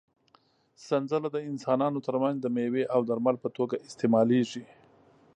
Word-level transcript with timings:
سنځله 0.87 1.27
د 1.35 1.37
انسانانو 1.49 1.99
تر 2.07 2.15
منځ 2.23 2.37
د 2.41 2.45
مېوې 2.55 2.83
او 2.93 2.99
درمل 3.09 3.35
په 3.43 3.49
توګه 3.57 3.75
استعمالېږي. 3.87 4.63